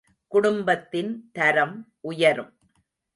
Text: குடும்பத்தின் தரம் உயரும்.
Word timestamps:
குடும்பத்தின் 0.27 1.29
தரம் 1.31 1.75
உயரும். 2.01 2.53